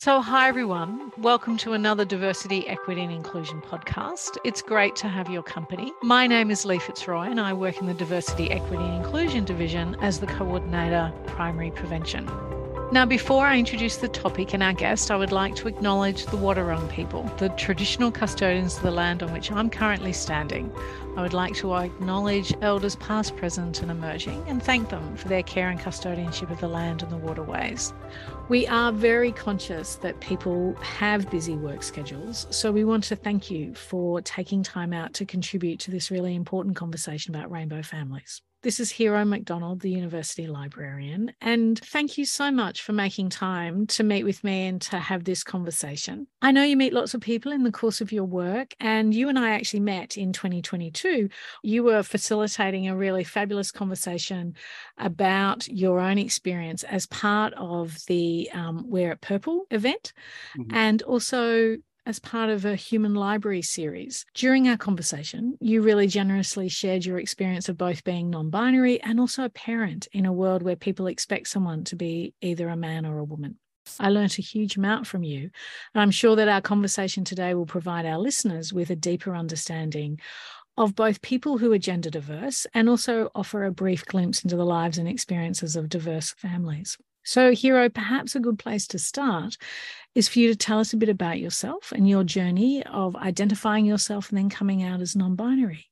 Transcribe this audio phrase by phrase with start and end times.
[0.00, 1.10] So, hi everyone.
[1.18, 4.36] Welcome to another Diversity, Equity and Inclusion podcast.
[4.44, 5.92] It's great to have your company.
[6.02, 9.96] My name is Lee FitzRoy and I work in the Diversity, Equity and Inclusion Division
[9.96, 12.28] as the Coordinator Primary Prevention.
[12.90, 16.38] Now, before I introduce the topic and our guest, I would like to acknowledge the
[16.38, 20.72] Wadawurrung people, the traditional custodians of the land on which I'm currently standing.
[21.14, 25.42] I would like to acknowledge elders past, present, and emerging and thank them for their
[25.42, 27.92] care and custodianship of the land and the waterways.
[28.48, 33.50] We are very conscious that people have busy work schedules, so we want to thank
[33.50, 38.40] you for taking time out to contribute to this really important conversation about rainbow families.
[38.68, 43.86] This is Hero Macdonald, the University Librarian, and thank you so much for making time
[43.86, 46.26] to meet with me and to have this conversation.
[46.42, 49.30] I know you meet lots of people in the course of your work, and you
[49.30, 51.30] and I actually met in 2022.
[51.62, 54.54] You were facilitating a really fabulous conversation
[54.98, 60.12] about your own experience as part of the um, Wear It Purple event,
[60.58, 60.76] mm-hmm.
[60.76, 64.24] and also as part of a human library series.
[64.34, 69.20] During our conversation, you really generously shared your experience of both being non binary and
[69.20, 73.04] also a parent in a world where people expect someone to be either a man
[73.04, 73.58] or a woman.
[74.00, 75.50] I learnt a huge amount from you.
[75.94, 80.18] And I'm sure that our conversation today will provide our listeners with a deeper understanding
[80.78, 84.64] of both people who are gender diverse and also offer a brief glimpse into the
[84.64, 86.96] lives and experiences of diverse families.
[87.28, 89.58] So, Hero, perhaps a good place to start
[90.14, 93.84] is for you to tell us a bit about yourself and your journey of identifying
[93.84, 95.90] yourself and then coming out as non binary.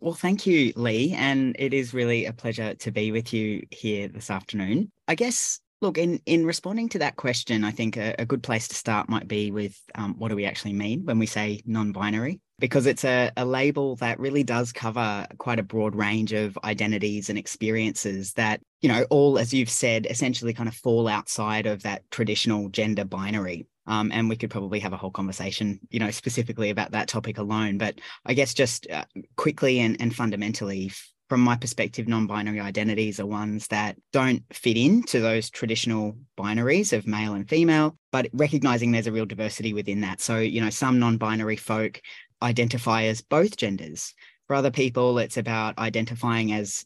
[0.00, 1.12] Well, thank you, Lee.
[1.16, 4.90] And it is really a pleasure to be with you here this afternoon.
[5.06, 8.68] I guess, look, in, in responding to that question, I think a, a good place
[8.68, 11.92] to start might be with um, what do we actually mean when we say non
[11.92, 12.40] binary?
[12.62, 17.28] because it's a, a label that really does cover quite a broad range of identities
[17.28, 21.82] and experiences that, you know, all, as you've said, essentially kind of fall outside of
[21.82, 23.66] that traditional gender binary.
[23.88, 27.38] Um, and we could probably have a whole conversation, you know, specifically about that topic
[27.38, 27.78] alone.
[27.78, 30.92] But I guess just uh, quickly and, and fundamentally,
[31.32, 36.92] from my perspective, non binary identities are ones that don't fit into those traditional binaries
[36.92, 40.20] of male and female, but recognizing there's a real diversity within that.
[40.20, 42.02] So, you know, some non binary folk
[42.42, 44.12] identify as both genders.
[44.46, 46.84] For other people, it's about identifying as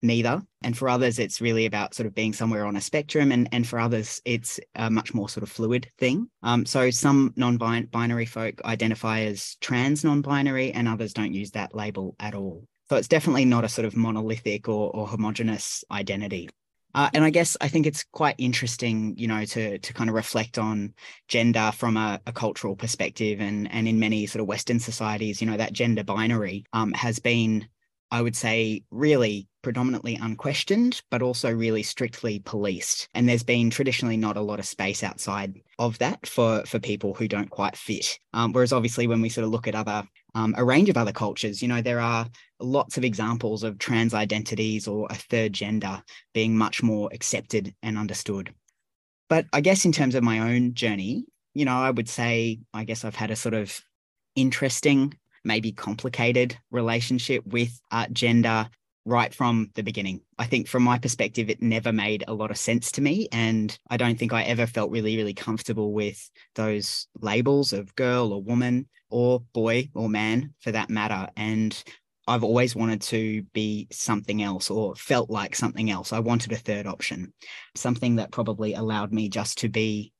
[0.00, 0.44] neither.
[0.62, 3.32] And for others, it's really about sort of being somewhere on a spectrum.
[3.32, 6.30] And, and for others, it's a much more sort of fluid thing.
[6.44, 11.50] Um, so some non binary folk identify as trans non binary, and others don't use
[11.50, 12.68] that label at all.
[12.90, 16.48] So it's definitely not a sort of monolithic or, or homogenous identity.
[16.94, 20.16] Uh, and I guess I think it's quite interesting, you know, to to kind of
[20.16, 20.94] reflect on
[21.28, 25.46] gender from a, a, cultural perspective, and and in many sort of Western societies, you
[25.46, 27.68] know, that gender binary um, has been,
[28.10, 33.08] I would say, really predominantly unquestioned, but also really strictly policed.
[33.12, 37.12] And there's been traditionally not a lot of space outside of that for for people
[37.12, 38.18] who don't quite fit.
[38.32, 40.04] Um, whereas obviously, when we sort of look at other
[40.38, 41.60] um, a range of other cultures.
[41.60, 42.28] You know, there are
[42.60, 46.00] lots of examples of trans identities or a third gender
[46.32, 48.54] being much more accepted and understood.
[49.28, 52.84] But I guess in terms of my own journey, you know, I would say, I
[52.84, 53.80] guess I've had a sort of
[54.36, 55.12] interesting,
[55.44, 58.68] maybe complicated relationship with uh, gender
[59.08, 60.20] right from the beginning.
[60.38, 63.28] I think from my perspective, it never made a lot of sense to me.
[63.32, 68.32] And I don't think I ever felt really, really comfortable with those labels of girl
[68.32, 71.28] or woman or boy or man for that matter.
[71.36, 71.82] And
[72.26, 76.12] I've always wanted to be something else or felt like something else.
[76.12, 77.32] I wanted a third option,
[77.74, 80.12] something that probably allowed me just to be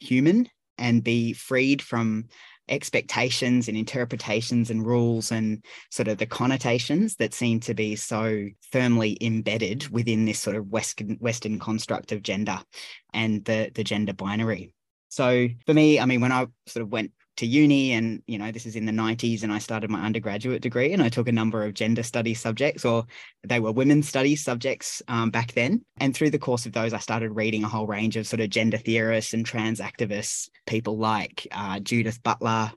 [0.00, 0.48] human
[0.78, 2.26] and be freed from
[2.68, 8.46] expectations and interpretations and rules and sort of the connotations that seem to be so
[8.70, 12.58] firmly embedded within this sort of western western construct of gender
[13.12, 14.74] and the the gender binary.
[15.08, 18.52] So for me i mean when i sort of went to uni and you know
[18.52, 21.32] this is in the 90s and i started my undergraduate degree and i took a
[21.32, 23.04] number of gender studies subjects or
[23.42, 25.84] they were women's studies subjects um, back then.
[25.96, 28.48] And through the course of those i started reading a whole range of sort of
[28.50, 32.70] gender theorists and trans activists people like uh, judith butler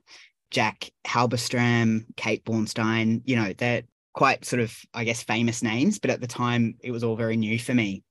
[0.50, 6.10] jack halberstam kate bornstein you know they're quite sort of i guess famous names but
[6.10, 8.02] at the time it was all very new for me.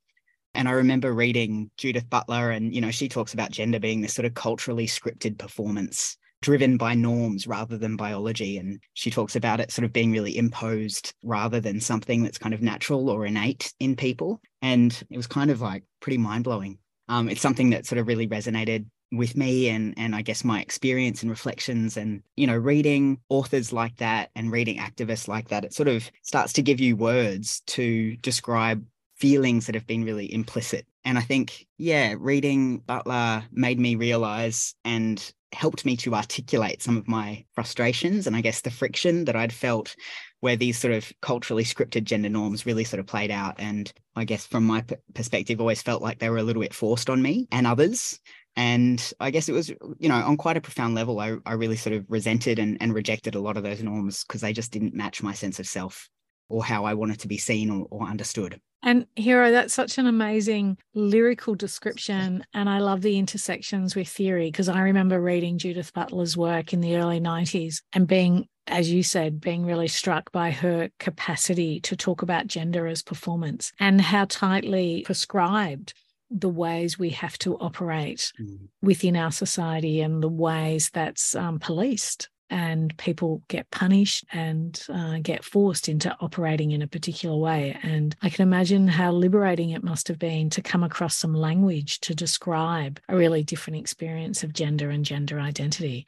[0.54, 4.14] And I remember reading Judith Butler, and you know, she talks about gender being this
[4.14, 8.60] sort of culturally scripted performance driven by norms rather than biology.
[8.60, 12.54] And she talks about it sort of being really imposed rather than something that's kind
[12.54, 14.40] of natural or innate in people.
[14.62, 16.78] And it was kind of like pretty mind blowing.
[17.10, 20.62] Um, it's something that sort of really resonated with me and and I guess my
[20.62, 25.64] experience and reflections and you know reading authors like that and reading activists like that
[25.64, 28.84] it sort of starts to give you words to describe
[29.16, 34.74] feelings that have been really implicit And I think, yeah, reading Butler made me realize
[34.84, 39.36] and helped me to articulate some of my frustrations and I guess the friction that
[39.36, 39.96] I'd felt
[40.42, 43.56] where these sort of culturally scripted gender norms really sort of played out.
[43.58, 46.74] And I guess from my p- perspective, always felt like they were a little bit
[46.74, 48.20] forced on me and others.
[48.56, 51.76] And I guess it was, you know, on quite a profound level, I, I really
[51.76, 54.94] sort of resented and, and rejected a lot of those norms because they just didn't
[54.94, 56.10] match my sense of self
[56.50, 58.60] or how I wanted to be seen or, or understood.
[58.86, 62.46] And Hero, that's such an amazing lyrical description.
[62.54, 66.82] And I love the intersections with theory because I remember reading Judith Butler's work in
[66.82, 71.96] the early 90s and being, as you said, being really struck by her capacity to
[71.96, 75.96] talk about gender as performance and how tightly prescribed
[76.30, 78.68] the ways we have to operate mm.
[78.84, 85.18] within our society and the ways that's um, policed and people get punished and uh,
[85.22, 87.78] get forced into operating in a particular way.
[87.84, 92.00] And I can imagine how liberating it must have been to come across some language
[92.02, 96.08] to describe a really different experience of gender and gender identity.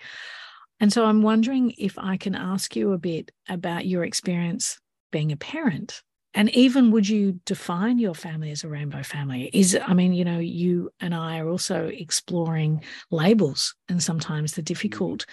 [0.79, 4.79] And so I'm wondering if I can ask you a bit about your experience
[5.11, 6.03] being a parent
[6.37, 10.23] and even would you define your family as a rainbow family is i mean you
[10.23, 14.65] know you and i are also exploring labels and sometimes the mm-hmm.
[14.65, 15.25] difficult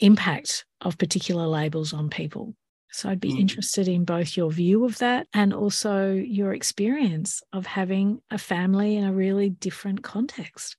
[0.00, 2.54] impact of particular labels on people
[2.90, 3.40] so i'd be mm.
[3.40, 8.96] interested in both your view of that and also your experience of having a family
[8.96, 10.76] in a really different context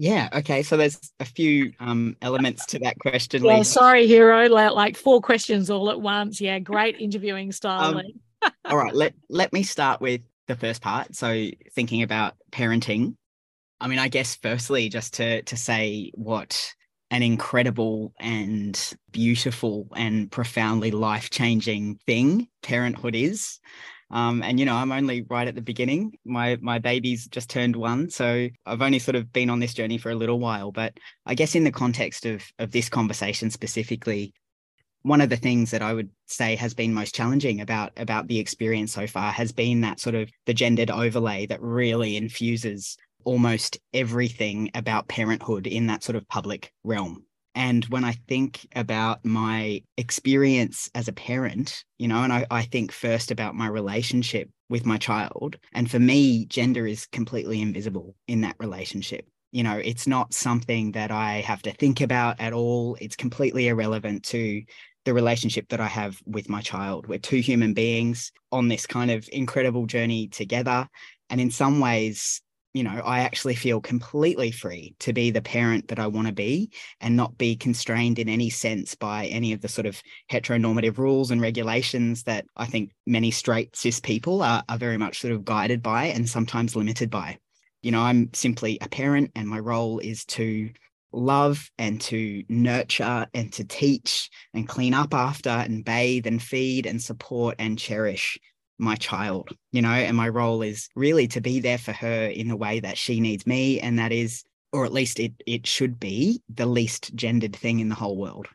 [0.00, 0.28] yeah.
[0.32, 0.62] Okay.
[0.62, 3.44] So there's a few um, elements to that question.
[3.44, 3.62] Yeah.
[3.62, 4.46] Sorry, hero.
[4.46, 6.40] Like four questions all at once.
[6.40, 6.60] Yeah.
[6.60, 7.98] Great interviewing style.
[7.98, 8.02] Um,
[8.64, 11.14] all right, let let me start with the first part.
[11.14, 13.16] So thinking about parenting.
[13.80, 16.74] I mean, I guess firstly, just to to say what
[17.10, 23.60] an incredible and beautiful and profoundly life changing thing parenthood is.
[24.10, 26.18] Um, and you know, I'm only right at the beginning.
[26.24, 29.98] My my baby's just turned one, so I've only sort of been on this journey
[29.98, 30.72] for a little while.
[30.72, 30.94] But
[31.26, 34.32] I guess in the context of of this conversation specifically,
[35.02, 38.38] one of the things that I would say has been most challenging about about the
[38.38, 42.96] experience so far has been that sort of the gendered overlay that really infuses
[43.28, 47.22] almost everything about parenthood in that sort of public realm.
[47.54, 52.62] And when I think about my experience as a parent, you know, and I, I
[52.62, 55.56] think first about my relationship with my child.
[55.74, 59.26] And for me, gender is completely invisible in that relationship.
[59.52, 62.96] You know, it's not something that I have to think about at all.
[62.98, 64.62] It's completely irrelevant to
[65.04, 67.06] the relationship that I have with my child.
[67.08, 70.88] We're two human beings on this kind of incredible journey together.
[71.28, 72.40] And in some ways,
[72.74, 76.34] you know, I actually feel completely free to be the parent that I want to
[76.34, 76.70] be
[77.00, 80.00] and not be constrained in any sense by any of the sort of
[80.30, 85.20] heteronormative rules and regulations that I think many straight cis people are, are very much
[85.20, 87.38] sort of guided by and sometimes limited by.
[87.82, 90.70] You know, I'm simply a parent and my role is to
[91.10, 96.86] love and to nurture and to teach and clean up after and bathe and feed
[96.86, 98.38] and support and cherish
[98.78, 102.48] my child, you know, and my role is really to be there for her in
[102.48, 103.80] the way that she needs me.
[103.80, 107.88] And that is, or at least it, it should be the least gendered thing in
[107.88, 108.48] the whole world.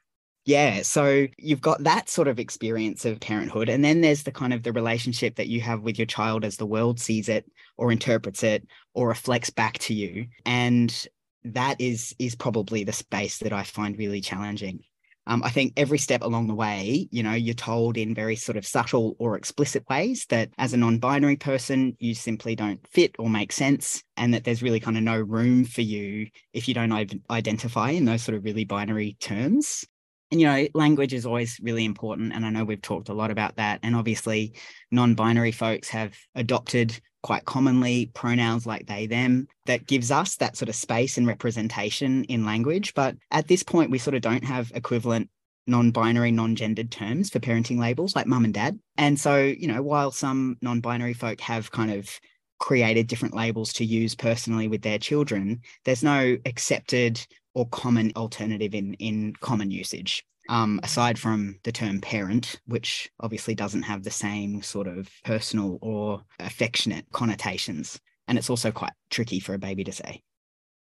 [0.46, 0.82] Yeah.
[0.82, 3.70] So you've got that sort of experience of parenthood.
[3.70, 6.58] And then there's the kind of the relationship that you have with your child as
[6.58, 10.28] the world sees it or interprets it or reflects back to you.
[10.46, 11.08] And
[11.46, 14.82] that is is probably the space that I find really challenging.
[15.26, 18.58] Um, I think every step along the way, you know, you're told in very sort
[18.58, 23.16] of subtle or explicit ways that as a non binary person, you simply don't fit
[23.18, 26.74] or make sense, and that there's really kind of no room for you if you
[26.74, 26.92] don't
[27.30, 29.86] identify in those sort of really binary terms.
[30.32, 32.34] And, you know, language is always really important.
[32.34, 33.80] And I know we've talked a lot about that.
[33.84, 34.56] And obviously,
[34.92, 40.56] non binary folks have adopted quite commonly pronouns like they, them, that gives us that
[40.56, 42.94] sort of space and representation in language.
[42.94, 45.30] But at this point, we sort of don't have equivalent
[45.66, 48.78] non binary, non gendered terms for parenting labels like mum and dad.
[48.98, 52.20] And so, you know, while some non binary folk have kind of
[52.60, 57.26] created different labels to use personally with their children, there's no accepted
[57.56, 63.56] or common alternative in, in common usage um, aside from the term parent, which obviously
[63.56, 68.00] doesn't have the same sort of personal or affectionate connotations.
[68.28, 70.22] And it's also quite tricky for a baby to say.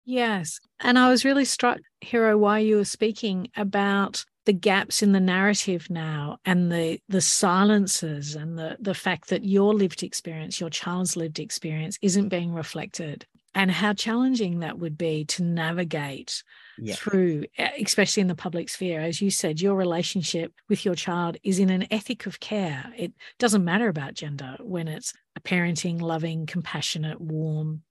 [0.06, 0.60] Yes.
[0.82, 5.20] And I was really struck, Hero, while you were speaking about the gaps in the
[5.20, 10.70] narrative now and the the silences and the the fact that your lived experience your
[10.70, 16.44] child's lived experience isn't being reflected and how challenging that would be to navigate
[16.78, 16.96] yeah.
[16.96, 19.00] through, eh, especially in the public sphere.
[19.00, 22.92] As you said, your relationship with your child is in an ethic of care.
[22.98, 27.84] It doesn't matter about gender when it's a parenting, loving, compassionate, warm,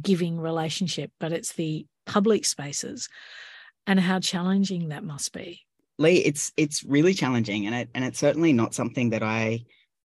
[0.00, 3.08] giving relationship, but it's the public spaces
[3.86, 5.62] and how challenging that must be.
[5.98, 9.64] Lee, it's it's really challenging and it and it's certainly not something that I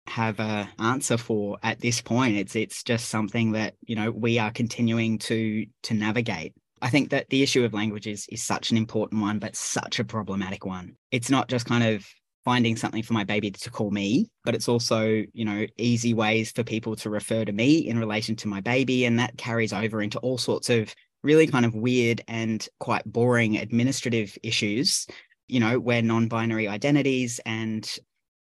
[0.09, 2.35] have a answer for at this point.
[2.35, 6.53] It's it's just something that, you know, we are continuing to to navigate.
[6.81, 9.99] I think that the issue of language is is such an important one, but such
[9.99, 10.95] a problematic one.
[11.11, 12.05] It's not just kind of
[12.45, 16.51] finding something for my baby to call me, but it's also, you know, easy ways
[16.51, 19.05] for people to refer to me in relation to my baby.
[19.05, 23.57] And that carries over into all sorts of really kind of weird and quite boring
[23.57, 25.05] administrative issues,
[25.47, 27.89] you know, where non binary identities and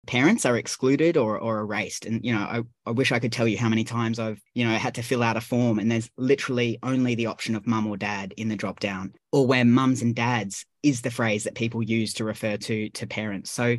[0.06, 2.06] parents are excluded or, or erased.
[2.06, 4.66] And, you know, I, I wish I could tell you how many times I've, you
[4.68, 7.88] know, had to fill out a form and there's literally only the option of mum
[7.88, 11.56] or dad in the drop down, or where mums and dads is the phrase that
[11.56, 13.50] people use to refer to to parents.
[13.52, 13.78] So,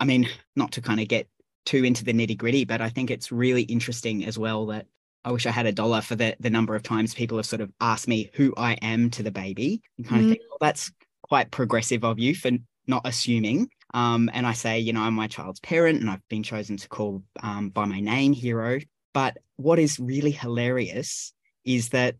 [0.00, 1.28] I mean, not to kind of get
[1.66, 4.86] too into the nitty gritty, but I think it's really interesting as well that
[5.24, 7.62] I wish I had a dollar for the the number of times people have sort
[7.62, 10.24] of asked me who I am to the baby and kind mm.
[10.24, 10.90] of think, well, that's
[11.22, 12.50] quite progressive of you for
[12.88, 13.68] not assuming.
[13.92, 16.88] Um, and I say, you know, I'm my child's parent and I've been chosen to
[16.88, 18.78] call um, by my name, hero.
[19.12, 21.32] But what is really hilarious
[21.64, 22.16] is that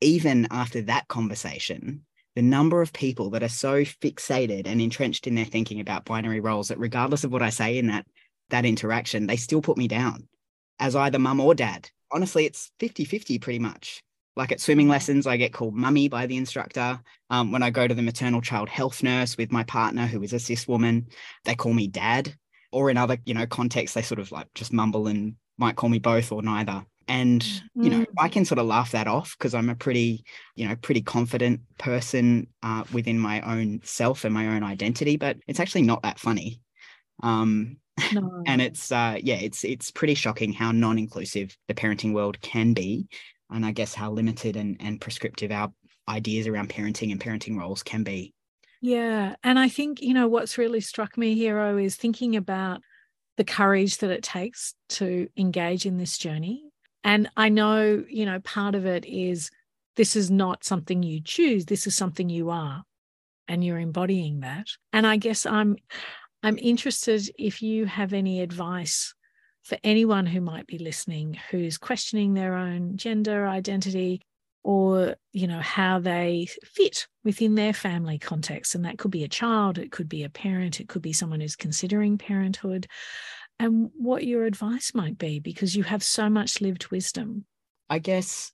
[0.00, 5.34] even after that conversation, the number of people that are so fixated and entrenched in
[5.34, 8.06] their thinking about binary roles that regardless of what I say in that
[8.50, 10.28] that interaction, they still put me down
[10.78, 11.88] as either mum or dad.
[12.10, 14.02] Honestly, it's 50-50 pretty much.
[14.34, 17.00] Like at swimming lessons, I get called mummy by the instructor.
[17.28, 20.32] Um, when I go to the maternal child health nurse with my partner, who is
[20.32, 21.08] a cis woman,
[21.44, 22.34] they call me dad.
[22.70, 25.90] Or in other, you know, contexts, they sort of like just mumble and might call
[25.90, 26.84] me both or neither.
[27.08, 28.32] And you know, I mm.
[28.32, 30.24] can sort of laugh that off because I'm a pretty,
[30.54, 35.16] you know, pretty confident person uh, within my own self and my own identity.
[35.16, 36.62] But it's actually not that funny.
[37.22, 37.76] Um,
[38.12, 38.42] no.
[38.46, 43.06] and it's uh, yeah, it's it's pretty shocking how non-inclusive the parenting world can be
[43.52, 45.72] and I guess how limited and, and prescriptive our
[46.08, 48.34] ideas around parenting and parenting roles can be.
[48.80, 49.36] Yeah.
[49.44, 52.82] And I think, you know, what's really struck me, Hero, oh, is thinking about
[53.36, 56.64] the courage that it takes to engage in this journey.
[57.04, 59.50] And I know, you know, part of it is
[59.96, 62.82] this is not something you choose, this is something you are.
[63.48, 64.66] And you're embodying that.
[64.92, 65.76] And I guess I'm
[66.42, 69.14] I'm interested if you have any advice
[69.62, 74.20] for anyone who might be listening who's questioning their own gender identity
[74.64, 78.74] or you know how they fit within their family context.
[78.74, 81.40] And that could be a child it could be a parent it could be someone
[81.40, 82.86] who's considering parenthood
[83.58, 87.44] and what your advice might be because you have so much lived wisdom.
[87.90, 88.52] I guess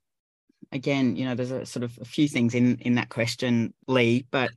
[0.73, 4.27] again you know there's a sort of a few things in in that question lee
[4.31, 4.51] but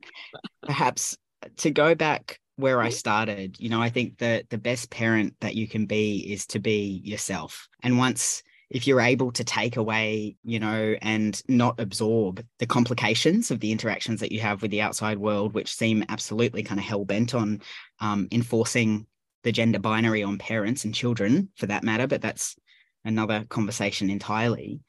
[0.63, 1.15] perhaps
[1.57, 2.93] to go back where I mm-hmm.
[2.93, 6.59] started, you know, I think that the best parent that you can be is to
[6.59, 7.67] be yourself.
[7.83, 13.51] And once if you're able to take away, you know, and not absorb the complications
[13.51, 16.85] of the interactions that you have with the outside world, which seem absolutely kind of
[16.85, 17.61] hell bent on
[17.99, 19.05] um, enforcing
[19.43, 22.55] the gender binary on parents and children for that matter, but that's
[23.03, 24.79] another conversation entirely.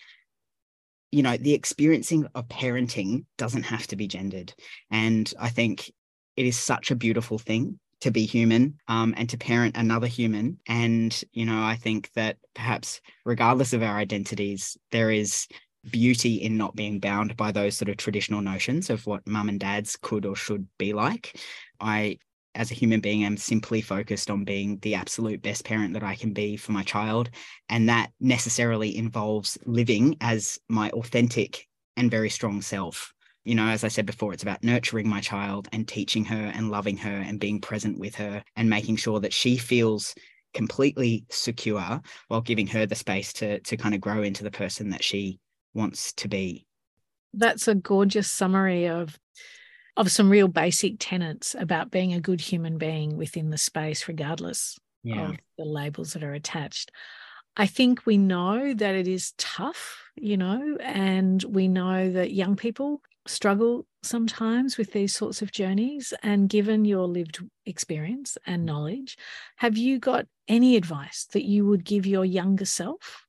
[1.11, 4.55] You know, the experiencing of parenting doesn't have to be gendered.
[4.93, 5.91] And I think
[6.36, 10.58] it is such a beautiful thing to be human um, and to parent another human.
[10.66, 15.46] And, you know, I think that perhaps regardless of our identities, there is
[15.88, 19.60] beauty in not being bound by those sort of traditional notions of what mum and
[19.60, 21.40] dads could or should be like.
[21.80, 22.18] I,
[22.56, 26.16] as a human being, am simply focused on being the absolute best parent that I
[26.16, 27.30] can be for my child.
[27.68, 33.12] And that necessarily involves living as my authentic and very strong self
[33.44, 36.70] you know, as I said before, it's about nurturing my child and teaching her and
[36.70, 40.14] loving her and being present with her and making sure that she feels
[40.54, 44.90] completely secure while giving her the space to to kind of grow into the person
[44.90, 45.40] that she
[45.75, 46.66] wants to be.
[47.34, 49.18] That's a gorgeous summary of
[49.96, 54.78] of some real basic tenets about being a good human being within the space, regardless
[55.02, 55.30] yeah.
[55.30, 56.90] of the labels that are attached.
[57.56, 62.56] I think we know that it is tough, you know, and we know that young
[62.56, 66.12] people struggle sometimes with these sorts of journeys.
[66.23, 68.67] And given your lived experience and mm.
[68.67, 69.17] knowledge,
[69.57, 73.26] have you got any advice that you would give your younger self?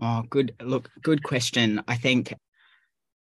[0.00, 0.54] Oh, good.
[0.62, 1.82] Look, good question.
[1.88, 2.34] I think,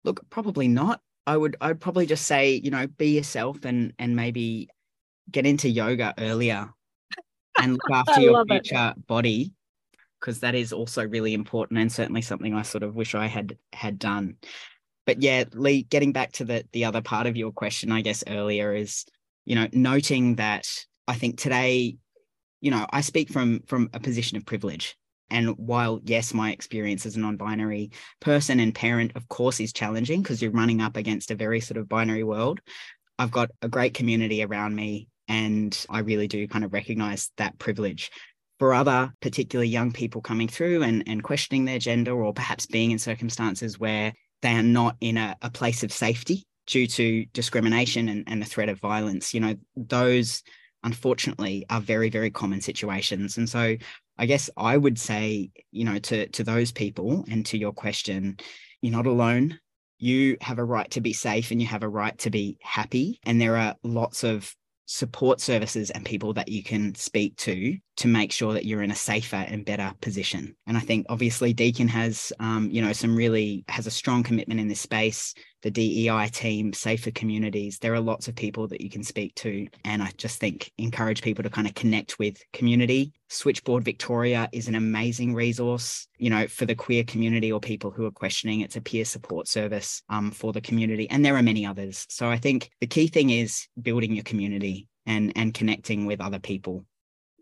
[0.04, 1.00] look, probably not.
[1.26, 4.68] I would, I'd probably just say, you know, be yourself and and maybe
[5.30, 6.70] get into yoga earlier
[7.58, 9.06] and look after your future it.
[9.06, 9.52] body
[10.20, 13.56] because that is also really important and certainly something I sort of wish I had
[13.72, 14.36] had done
[15.06, 18.24] but yeah, Lee, getting back to the the other part of your question, I guess
[18.26, 19.04] earlier is,
[19.44, 20.66] you know, noting that
[21.06, 21.96] I think today,
[22.60, 24.96] you know, I speak from from a position of privilege.
[25.30, 29.72] And while, yes, my experience as a non binary person and parent, of course, is
[29.72, 32.60] challenging because you're running up against a very sort of binary world,
[33.18, 35.08] I've got a great community around me.
[35.26, 38.10] And I really do kind of recognize that privilege.
[38.58, 42.92] For other, particularly young people coming through and, and questioning their gender, or perhaps being
[42.92, 44.12] in circumstances where
[44.44, 48.46] they are not in a, a place of safety due to discrimination and, and the
[48.46, 50.42] threat of violence, you know, those
[50.82, 53.38] unfortunately are very, very common situations.
[53.38, 53.74] And so
[54.18, 58.36] I guess I would say, you know, to to those people and to your question,
[58.82, 59.58] you're not alone.
[59.98, 63.20] You have a right to be safe and you have a right to be happy.
[63.24, 64.54] And there are lots of
[64.86, 68.90] support services and people that you can speak to to make sure that you're in
[68.90, 70.54] a safer and better position.
[70.66, 74.60] And I think obviously Deakin has, um, you know, some really has a strong commitment
[74.60, 75.34] in this space.
[75.64, 79.66] The DEI team, Safer Communities, there are lots of people that you can speak to.
[79.86, 83.14] And I just think encourage people to kind of connect with community.
[83.30, 88.04] Switchboard Victoria is an amazing resource, you know, for the queer community or people who
[88.04, 88.60] are questioning.
[88.60, 91.08] It's a peer support service um, for the community.
[91.08, 92.04] And there are many others.
[92.10, 96.38] So I think the key thing is building your community and and connecting with other
[96.38, 96.84] people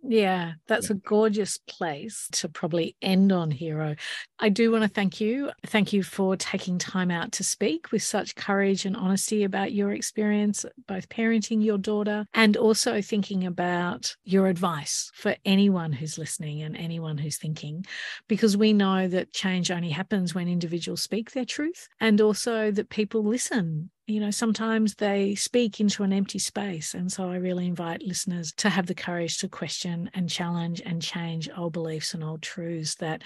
[0.05, 3.95] yeah, that's a gorgeous place to probably end on, Hero.
[4.41, 5.53] I do want to thank you.
[5.67, 9.93] Thank you for taking time out to speak with such courage and honesty about your
[9.93, 16.63] experience, both parenting your daughter and also thinking about your advice for anyone who's listening
[16.63, 17.87] and anyone who's thinking,
[18.27, 22.91] because we know that change only happens when individuals speak their truth and also that
[22.91, 26.95] people listen you know, sometimes they speak into an empty space.
[26.95, 31.01] And so I really invite listeners to have the courage to question and challenge and
[31.01, 33.23] change old beliefs and old truths that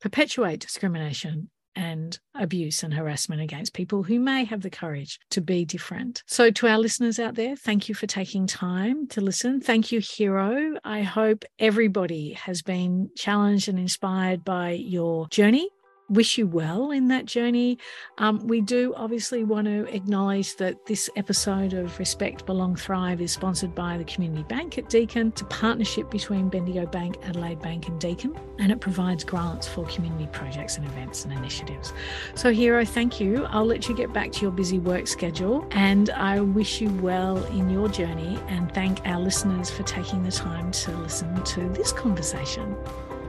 [0.00, 5.64] perpetuate discrimination and abuse and harassment against people who may have the courage to be
[5.64, 6.22] different.
[6.26, 9.60] So, to our listeners out there, thank you for taking time to listen.
[9.60, 10.74] Thank you, Hero.
[10.84, 15.70] I hope everybody has been challenged and inspired by your journey
[16.10, 17.78] wish you well in that journey.
[18.18, 23.32] Um, we do obviously want to acknowledge that this episode of Respect, Belong, Thrive is
[23.32, 25.28] sponsored by the Community Bank at Deakin.
[25.28, 29.86] It's a partnership between Bendigo Bank, Adelaide Bank, and Deakin, and it provides grants for
[29.86, 31.92] community projects and events and initiatives.
[32.34, 33.44] So, Hero, thank you.
[33.46, 37.42] I'll let you get back to your busy work schedule, and I wish you well
[37.46, 41.92] in your journey and thank our listeners for taking the time to listen to this
[41.92, 42.76] conversation.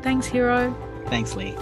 [0.02, 0.76] Thanks, Hero.
[1.08, 1.56] Thanks, Lee.